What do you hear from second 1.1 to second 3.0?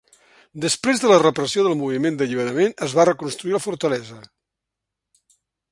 la repressió del moviment d'alliberament es